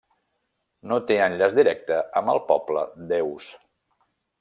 [0.93, 3.57] No té enllaç directe amb el poble d'Eus.